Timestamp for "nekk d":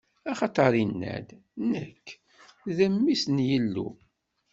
1.71-2.77